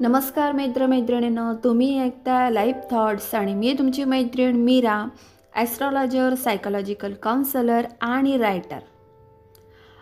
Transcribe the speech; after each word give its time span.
नमस्कार 0.00 0.52
मित्र 0.52 0.86
मैत्रिणीनं 0.86 1.54
तुम्ही 1.64 1.98
ऐकता 2.00 2.48
लाईफ 2.50 2.76
थॉट्स 2.90 3.34
आणि 3.34 3.54
मी 3.54 3.72
तुमची 3.78 4.04
मैत्रीण 4.04 4.56
मीरा 4.56 5.04
ॲस्ट्रॉलॉजर 5.54 6.34
सायकोलॉजिकल 6.34 7.12
काउन्सलर 7.12 7.86
आणि 8.00 8.36
रायटर 8.38 8.78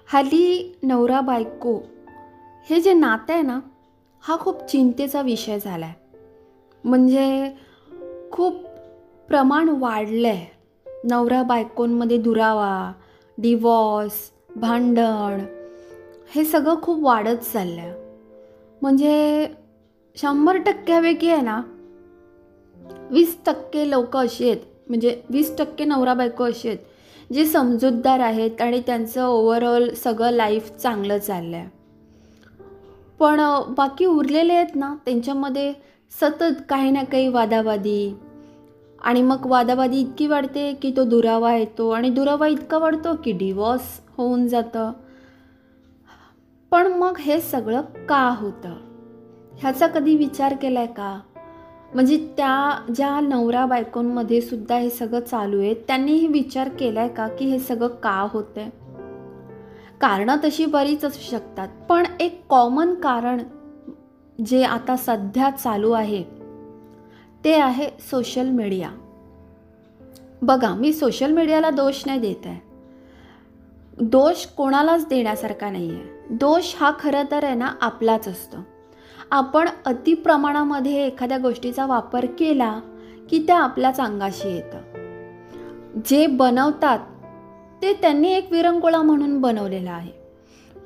हल्ली 0.08 0.72
नवरा 0.82 1.20
बायको 1.20 1.78
हे 2.66 2.80
जे 2.80 2.92
नातं 2.92 3.32
आहे 3.32 3.42
ना 3.42 3.58
हा 4.24 4.36
खूप 4.36 4.64
चिंतेचा 4.66 5.22
विषय 5.22 5.58
झाला 5.58 5.86
आहे 5.86 6.16
म्हणजे 6.84 7.50
खूप 8.32 8.64
प्रमाण 9.28 9.68
वाढलं 9.68 10.28
आहे 10.28 10.46
नवरा 11.04 11.42
बायकोंमध्ये 11.42 12.18
दुरावा 12.18 12.92
डिवॉर्स 13.38 14.30
भांडण 14.60 15.40
हे 16.34 16.44
सगळं 16.44 16.80
खूप 16.82 17.02
वाढत 17.04 17.42
चाललं 17.42 17.80
आहे 17.80 17.92
म्हणजे 18.82 19.46
शंभर 20.16 20.56
टक्क्यापैकी 20.56 21.30
आहे 21.30 21.42
ना 21.42 21.60
वीस 23.10 23.36
टक्के 23.46 23.88
लोक 23.90 24.16
अशी 24.16 24.50
आहेत 24.50 24.62
म्हणजे 24.88 25.20
वीस 25.30 25.56
टक्के 25.58 25.84
नवरा 25.84 26.14
बायको 26.14 26.44
अशी 26.44 26.68
आहेत 26.68 27.32
जे 27.32 27.44
समजूतदार 27.46 28.20
आहेत 28.20 28.60
आणि 28.60 28.80
त्यांचं 28.86 29.24
ओव्हरऑल 29.24 29.88
सगळं 29.94 30.30
लाईफ 30.30 30.70
चांगलं 30.72 31.18
चाललं 31.18 31.56
आहे 31.56 31.68
पण 33.20 33.40
बाकी 33.68 34.04
उरलेले 34.04 34.52
आहेत 34.52 34.76
ना 34.76 34.94
त्यांच्यामध्ये 35.04 35.72
सतत 36.12 36.62
काही 36.68 36.90
ना 36.90 37.02
काही 37.02 37.28
वादावादी 37.28 38.14
आणि 39.02 39.22
मग 39.22 39.46
वादावादी 39.46 40.00
इतकी 40.00 40.26
वाढते 40.26 40.72
की 40.72 40.92
तो 40.96 41.04
दुरावा 41.04 41.54
येतो. 41.54 41.90
आणि 41.90 42.10
दुरावा 42.10 42.46
इतका 42.46 42.78
वाढतो 42.78 43.14
की 43.24 43.32
डिवॉर्स 43.32 44.00
होऊन 44.16 44.48
जातं. 44.48 44.92
पण 46.70 46.86
मग 46.86 47.18
हे 47.18 47.40
सगळं 47.40 47.80
का 47.80 48.36
होतं? 48.40 48.74
ह्याचा 49.58 49.86
कधी 49.86 50.16
विचार 50.16 50.54
केला 50.54 50.78
आहे 50.78 50.88
का? 50.88 51.20
म्हणजे 51.94 52.16
त्या 52.36 52.84
ज्या 52.94 53.20
नवरा 53.20 53.66
बायकोंमध्ये 53.66 54.40
सुद्धा 54.40 54.76
हे 54.76 54.90
सगळं 54.90 55.20
चालू 55.20 55.60
आहे 55.60 55.74
त्यांनीही 55.74 56.26
विचार 56.26 56.68
केला 56.68 57.00
आहे 57.00 57.08
का 57.08 57.28
की 57.28 57.44
हे 57.44 57.58
सगळं 57.58 57.88
का 57.88 58.28
होतं 58.32 58.60
आहे 58.60 58.70
कारणं 60.00 60.36
तशी 60.44 60.66
बरीच 60.66 61.04
असू 61.04 61.30
शकतात 61.30 61.68
पण 61.88 62.04
एक 62.20 62.42
कॉमन 62.48 62.94
कारण 62.94 63.42
जे 64.46 64.62
आता 64.62 64.96
सध्या 64.96 65.50
चालू 65.50 65.90
आहे 65.90 66.24
ते 67.44 67.54
आहे 67.54 67.88
सोशल 68.10 68.48
मीडिया 68.48 68.90
बघा 70.42 70.74
मी 70.74 70.92
सोशल 70.92 71.32
मीडियाला 71.32 71.70
दोष 71.70 72.02
नाही 72.06 72.20
देत 72.20 72.46
आहे. 72.46 72.60
दोष 74.00 74.46
कोणालाच 74.46 75.08
देण्यासारखा 75.08 75.70
नाही 75.70 75.90
आहे. 75.90 76.04
दोष 76.30 76.74
हा 76.76 76.92
खरं 77.00 77.22
तर 77.30 77.44
आहे 77.44 77.54
ना 77.54 77.72
आपलाच 77.80 78.28
असतो. 78.28 78.56
आपण 79.30 79.68
अतिप्रमाणामध्ये 79.86 81.06
एखाद्या 81.06 81.38
गोष्टीचा 81.38 81.86
वापर 81.86 82.24
केला 82.24 82.80
की 83.30 83.44
त्या 83.46 83.58
आपल्याच 83.58 84.00
अंगाशी 84.00 84.48
येतं. 84.48 84.78
जे 86.04 86.26
बनवतात 86.26 86.98
ते 87.82 87.92
त्यांनी 87.92 88.32
एक 88.32 88.52
विरंगुळा 88.52 89.02
म्हणून 89.02 89.40
बनवलेला 89.40 89.92
आहे. 89.92 90.12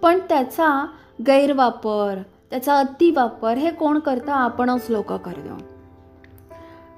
पण 0.02 0.18
त्याचा 0.28 0.86
गैरवापर 1.26 2.18
त्याचा 2.50 2.78
अतिवापर 2.78 3.54
हे 3.54 3.70
कोण 3.70 3.98
करतं? 3.98 4.32
आपणच 4.32 4.86
लोक 4.88 5.12
करतो. 5.12 5.71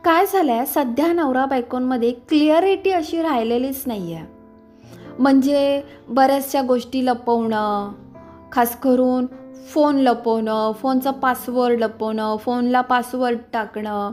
काय 0.04 0.26
झालं 0.26 0.52
आहे 0.52 0.66
सध्या 0.66 1.12
नवरा 1.12 1.46
बायकोंमध्ये 1.46 2.10
क्लिअरिटी 2.12 2.90
अशी 2.90 3.22
राहिलेलीच 3.22 3.82
नाही 3.86 4.14
आहे 4.14 4.26
म्हणजे 5.18 5.82
बऱ्याचशा 6.08 6.62
गोष्टी 6.62 7.06
लपवणं 7.06 7.92
खास 8.52 8.76
करून 8.80 9.26
फोन 9.68 9.96
लपवणं 9.96 10.72
फोनचा 10.72 11.10
पासवर्ड 11.10 11.80
लपवणं 11.80 12.36
फोनला 12.36 12.80
पासवर्ड 12.80 13.38
टाकणं 13.52 14.10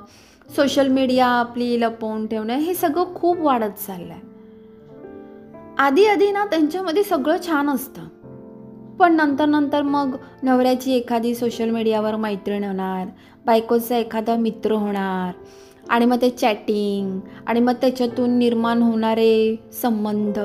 सोशल 0.56 0.88
मीडिया 0.88 1.28
आपली 1.28 1.81
लपवून 1.81 2.28
ठेवणं 2.28 2.53
हे 2.53 2.74
सगळं 2.74 3.16
खूप 3.16 3.38
वाढत 3.40 3.88
चाललं 3.88 4.13
आहे 4.13 4.30
आधी 5.78 6.06
आधी 6.06 6.31
ना 6.31 6.46
त्यांच्यामध्ये 6.46 7.03
सगळं 7.03 7.38
छान 7.47 7.69
असतं. 7.69 8.01
पण 9.00 9.13
नंतर 9.13 9.46
नंतर 9.46 9.81
मग 9.81 10.16
नवऱ्याची 10.44 10.94
एखादी 10.94 11.35
सोशल 11.35 11.69
मीडियावर 11.69 12.16
मैत्रीण 12.16 12.63
होणार 12.63 13.07
बायकोचा 13.46 13.97
एखादा 13.97 14.35
मित्र 14.35 14.72
होणार 14.72 15.31
आणि 15.91 16.06
मग 16.06 16.22
ते 16.22 16.29
चॅटिंग 16.29 17.19
आणि 17.47 17.59
मग 17.59 17.74
त्याच्यातून 17.74 18.38
निर्माण 18.38 18.81
होणारे 18.81 19.56
संबंध 19.74 20.40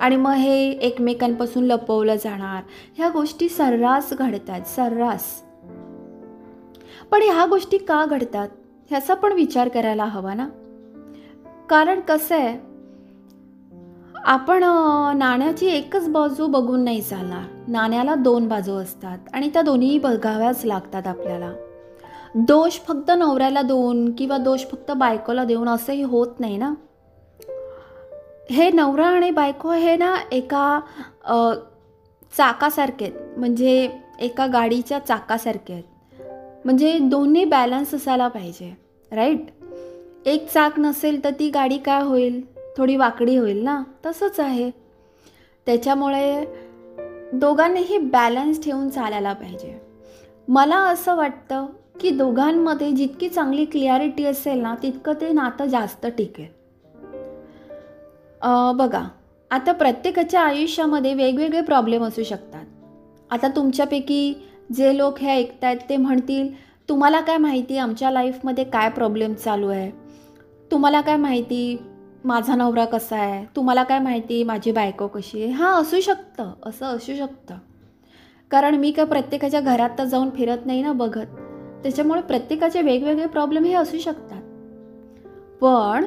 आणि 0.00 0.16
मग 0.16 0.30
हे 0.30 0.70
एकमेकांपासून 0.70 1.64
लपवलं 1.64 2.14
जाणार. 2.14 2.62
ह्या 2.96 3.08
गोष्टी 3.08 3.48
सर्रास 3.48 4.12
घडतात 4.12 4.60
सर्रास. 4.66 5.24
पण 7.10 7.22
ह्या 7.22 7.46
गोष्टी 7.46 7.78
का 7.78 8.04
घडतात 8.04 8.48
ह्याचा 8.90 9.14
पण 9.14 9.32
विचार 9.32 9.68
करायला 9.68 10.04
हवा 10.04 10.34
ना? 10.34 10.48
कारण 11.70 12.00
कसं 12.00 12.34
आहे 12.34 12.58
आपण 14.24 14.64
नाण्याची 15.16 15.66
एकच 15.66 16.08
बाजू 16.08 16.46
बघून 16.46 16.84
नाही 16.84 17.02
चालणार. 17.02 17.44
नाण्याला 17.68 18.14
दोन 18.14 18.48
बाजू 18.48 18.74
असतात 18.74 19.18
आणि 19.34 19.48
त्या 19.48 19.62
दोन्ही 19.62 19.98
बघाव्याच 19.98 20.64
लागतात 20.64 21.06
आपल्याला. 21.06 21.52
दोष 22.34 22.78
फक्त 22.78 23.10
नवऱ्याला 23.10 23.62
देऊन 23.62 24.12
किंवा 24.12 24.36
दोष 24.38 24.64
फक्त 24.66 24.90
बायकोला 24.90 25.44
देऊन 25.44 25.68
असंही 25.68 26.02
होत 26.02 26.40
नाही 26.40 26.56
ना? 26.56 26.72
हे 28.50 28.70
नवरा 28.70 29.06
आणि 29.06 29.30
बायको 29.30 29.70
हे 29.70 29.96
ना 29.96 30.14
एका 30.32 30.80
चाकासारखे 32.36 33.04
आहेत. 33.04 33.38
म्हणजे 33.38 33.88
एका 34.20 34.46
गाडीच्या 34.46 34.98
चाकासारखे 34.98 35.72
आहेत. 35.72 35.84
म्हणजे 36.64 36.98
दोन्ही 36.98 37.44
बॅलन्स 37.44 37.94
असायला 37.94 38.28
पाहिजे 38.28 38.72
राईट? 39.12 39.46
एक 40.26 40.48
चाक 40.50 40.78
नसेल 40.78 41.22
तर 41.24 41.30
ती 41.38 41.50
गाडी 41.50 41.78
काय 41.78 42.02
होईल? 42.02 42.40
थोडी 42.76 42.96
वाकडी 42.96 43.36
होईल 43.36 43.62
ना? 43.64 43.82
तसंच 44.06 44.40
आहे. 44.40 44.70
त्याच्यामुळे 45.66 46.44
दोघांनीही 47.32 47.98
बॅलन्स 47.98 48.62
ठेवून 48.64 48.88
चालायला 48.88 49.32
पाहिजे. 49.32 49.78
मला 50.48 50.78
असं 50.78 51.16
वाटतं 51.16 51.66
की 52.00 52.10
दोघांमध्ये 52.10 52.90
जितकी 52.92 53.28
चांगली 53.28 53.64
क्लिअरिटी 53.64 54.24
असेल 54.24 54.58
ना 54.58 54.74
तितकं 54.82 55.12
ते 55.20 55.30
नातं 55.32 55.66
जास्त 55.66 56.06
टिकेल. 56.18 56.54
बघा 58.76 59.02
आता 59.50 59.72
प्रत्येकाच्या 59.72 60.40
आयुष्यामध्ये 60.40 61.12
वेगवेगळे 61.14 61.60
प्रॉब्लेम 61.60 62.04
असू 62.04 62.22
शकतात. 62.22 62.64
आता 63.30 63.48
तुमच्यापैकी 63.56 64.34
जे 64.74 64.96
लोक 64.96 65.18
हे 65.18 65.30
ऐकत 65.30 65.64
आहेत 65.64 65.78
ते 65.88 65.96
म्हणतील 65.96 66.48
तुम्हाला 66.88 67.20
काय 67.20 67.36
माहिती 67.38 67.78
आमच्या 67.78 68.10
लाईफमध्ये 68.10 68.64
काय 68.64 68.88
प्रॉब्लेम 68.90 69.34
चालू 69.34 69.68
आहे? 69.68 69.90
तुम्हाला 70.70 71.00
काय 71.00 71.16
माहिती 71.16 71.76
माझा 72.24 72.54
नवरा 72.54 72.84
कसा 72.84 73.16
आहे? 73.16 73.44
तुम्हाला 73.56 73.82
काय 73.82 73.98
माहिती 73.98 74.42
माझी 74.44 74.72
बायको 74.72 75.06
कशी 75.06 75.42
आहे? 75.42 75.50
हां 75.52 75.72
असू 75.80 76.00
शकतं 76.00 76.52
असं 76.66 76.86
असू 76.86 77.14
शकतं. 77.16 77.54
कारण 78.50 78.74
मी 78.74 78.90
काय 78.90 79.04
प्रत्येकाच्या 79.04 79.60
घरात 79.60 79.90
तर 79.98 80.04
जाऊन 80.04 80.30
फिरत 80.30 80.66
नाही 80.66 80.82
ना 80.82 80.92
बघत. 80.92 81.26
त्याच्यामुळे 81.86 82.20
प्रत्येकाचे 82.20 82.82
वेगवेगळे 82.82 83.26
प्रॉब्लेम 83.26 83.64
हे 83.64 83.74
असू 83.74 83.98
शकतात. 83.98 84.40
पण 85.60 86.04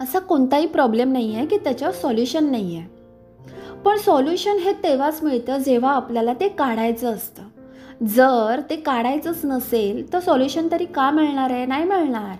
असा 0.00 0.18
कोणताही 0.18 0.66
प्रॉब्लेम 0.66 1.12
नाही 1.12 1.34
आहे 1.34 1.46
की 1.46 1.56
त्याच्यावर 1.56 1.94
सॉल्युशन 1.94 2.50
नाही 2.50 2.76
आहे 2.76 2.86
पण 3.84 3.96
सॉल्युशन 3.96 4.56
हे 4.56 4.72
तेव्हाच 4.72 5.22
मिळतं 5.22 5.58
जेव्हा 5.58 5.92
आपल्याला 5.92 6.32
ते 6.32 6.48
काढायचं 6.48 7.14
असतं. 7.14 7.42
जर 8.04 8.60
ते 8.70 8.76
काढायचंच 8.76 9.40
नसेल 9.44 10.12
तर 10.12 10.20
सॉल्युशन 10.20 10.68
तरी 10.72 10.84
का 10.84 11.10
मिळणार 11.10 11.50
आहे? 11.50 11.66
नाही 11.66 11.84
मिळणार. 11.84 12.36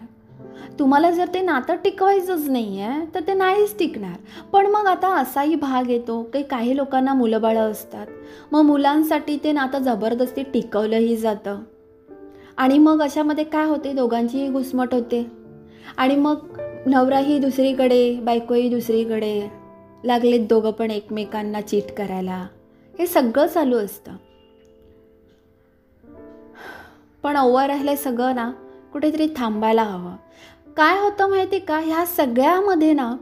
तुम्हाला 0.78 1.10
जर 1.10 1.26
ते 1.34 1.40
नातं 1.40 1.74
टिकवायचंच 1.74 2.48
नाही 2.48 2.80
आहे 2.80 3.14
तर 3.14 3.20
ते 3.20 3.34
नाहीच 3.34 3.78
टिकणार. 3.78 4.16
पण 4.52 4.66
मग 4.66 4.86
आता 4.86 5.14
असाही 5.16 5.54
भाग 5.54 5.90
येतो 5.90 6.22
की 6.22 6.42
काही 6.42 6.76
लोकांना 6.76 7.14
मुलंबाळं 7.14 7.70
असतात. 7.70 8.06
मग 8.52 8.60
मुलांसाठी 8.60 9.38
ते 9.44 9.52
नातं 9.52 9.78
जबरदस्ती 9.78 10.42
टिकवलंही 10.42 11.16
जातं. 11.16 11.58
आणि 12.56 12.78
मग 12.78 13.02
अशामध्ये 13.02 13.44
काय 13.44 13.64
होते? 13.64 13.92
दोघांचीही 13.92 14.48
घुसमट 14.48 14.94
होते. 14.94 15.26
आणि 15.96 16.16
मग 16.16 16.36
नवराही 16.86 17.38
दुसरीकडे 17.38 18.20
बायकोही 18.20 18.68
दुसरीकडे 18.68 19.48
लागलेत 20.04 20.46
दोघं 20.48 20.70
पण 20.70 20.90
एकमेकांना 20.90 21.60
चीट 21.60 21.92
करायला. 21.92 22.46
हे 22.98 23.06
सगळं 23.06 23.46
चालू 23.46 23.76
असतं. 23.76 24.12
पण 27.22 27.36
ओव्हर 27.36 27.66
राहिलं 27.66 27.96
सगळं 27.96 28.34
ना 28.34 28.52
कुठेतरी 28.92 29.28
थांबायला 29.36 29.82
हवं. 29.82 30.16
काय 30.76 31.00
होतं 31.00 31.30
माहिती 31.30 31.58
का? 31.58 31.78
ह्या 31.78 32.06
सगळ्यामध्ये 32.06 32.92
ना 32.92 33.16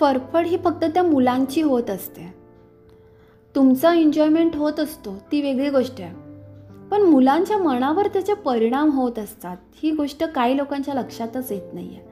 फरफड 0.00 0.46
ही 0.46 0.56
फक्त 0.56 0.84
त्या 0.84 1.02
मुलांची 1.02 1.62
होत 1.62 1.90
असते. 1.90 2.34
तुमचा 3.54 3.94
एन्जॉयमेंट 3.94 4.56
होत 4.56 4.80
असतो. 4.80 5.14
ती 5.32 5.40
वेगळी 5.40 5.70
गोष्ट 5.70 6.00
आहे. 6.00 6.29
पण 6.90 7.02
मुलांच्या 7.02 7.58
मनावर 7.58 8.06
त्याचे 8.06 8.34
परिणाम 8.34 8.90
होत 8.90 9.18
असतात. 9.18 9.56
ही 9.82 9.90
गोष्ट 9.90 10.24
काही 10.24 10.56
लोकांच्या 10.56 10.94
लक्षातच 10.94 11.52
येत 11.52 11.74
नाही 11.74 11.88
आहे 11.88 12.08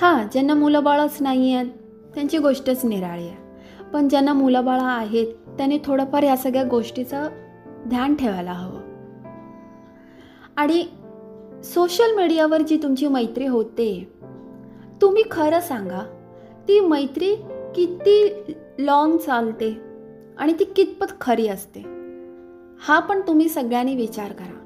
हां 0.00 0.26
ज्यांना 0.32 0.54
मुलंबाळच 0.54 1.16
नाही 1.20 1.54
आहेत 1.54 1.66
त्यांची 2.14 2.38
गोष्टच 2.38 2.84
निराळी 2.84 3.28
आहे. 3.28 3.36
पण 3.92 4.08
ज्यांना 4.08 4.32
मुलंबाळं 4.32 4.84
आहेत 4.84 5.26
त्यांनी 5.56 5.78
थोडंफार 5.84 6.24
ह्या 6.24 6.36
सगळ्या 6.36 6.64
गोष्टीचं 6.64 7.28
ध्यान 7.86 8.14
ठेवायला 8.14 8.52
हवं. 8.52 8.80
आणि 10.56 10.84
सोशल 11.64 12.16
मीडियावर 12.16 12.62
जी 12.62 12.78
तुमची 12.82 13.06
मैत्री 13.06 13.46
होते 13.46 14.12
तुम्ही 15.02 15.22
खरं 15.30 15.60
सांगा 15.60 16.00
ती 16.68 16.80
मैत्री 16.80 17.34
किती 17.74 18.54
लॉंग 18.78 19.16
चालते 19.16 19.80
आणि 20.38 20.52
ती 20.52 20.64
कितपत 20.64 21.20
खरी 21.20 21.48
असते? 21.48 22.01
हा 22.86 22.98
पण 22.98 23.20
तुम्ही 23.20 23.48
सगळ्यांनी 23.48 23.94
विचार 23.96 24.32
करा. 24.32 24.58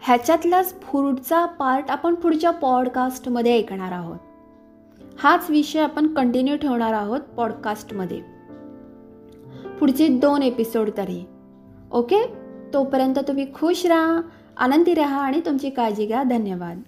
ह्याच्यातलाच 0.00 0.72
पुढचा 0.72 1.44
पार्ट 1.46 1.90
आपण 1.90 2.14
पुढच्या 2.14 2.50
पॉडकास्टमध्ये 2.50 3.58
ऐकणार 3.58 3.92
आहोत. 3.92 4.18
हाच 5.18 5.50
विषय 5.50 5.80
आपण 5.80 6.14
कंटिन्यू 6.14 6.56
ठेवणार 6.56 6.92
आहोत 6.92 7.20
पॉडकास्टमध्ये 7.36 8.20
पुढचे 9.80 10.08
दोन 10.08 10.42
एपिसोड 10.42 10.90
तरी. 10.96 11.24
ओके 11.92 12.24
तोपर्यंत 12.74 13.18
तुम्ही 13.28 13.46
खुश 13.54 13.86
राहा 13.86 14.20
आनंदी 14.56 14.94
राहा 14.94 15.20
आणि 15.20 15.40
तुमची 15.46 15.70
काळजी 15.70 16.06
घ्या. 16.06 16.22
धन्यवाद. 16.22 16.80